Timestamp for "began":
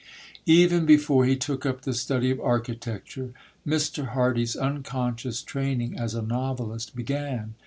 6.95-7.53